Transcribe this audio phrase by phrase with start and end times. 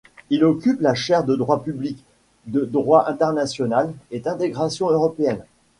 [0.31, 2.03] Il occupe la chaire de droit public,
[2.47, 5.43] de droit international et d'intégration européenne.